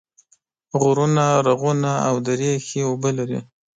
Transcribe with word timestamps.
غرونه، 0.81 1.25
رغونه 1.47 1.91
او 2.07 2.15
درې 2.27 2.51
ښې 2.65 2.81
اوبه 2.89 3.09
لري 3.17 3.39